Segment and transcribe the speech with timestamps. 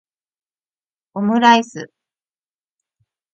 [1.17, 1.83] omuraisu